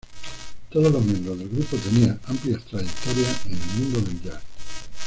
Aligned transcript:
Todos 0.71 0.91
los 0.91 1.05
miembros 1.05 1.37
del 1.37 1.47
grupo 1.47 1.77
tenían 1.77 2.19
amplias 2.25 2.63
trayectorias 2.63 3.45
en 3.45 3.51
el 3.53 3.67
mundo 3.77 4.01
del 4.01 4.21
jazz. 4.23 4.41